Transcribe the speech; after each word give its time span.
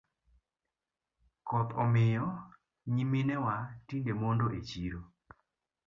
Koth 1.47 1.69
omiyo 1.83 2.27
nyiminewa 2.93 3.55
tinde 3.87 4.11
mondo 4.21 4.45
e 4.57 4.59
chiro. 4.69 5.01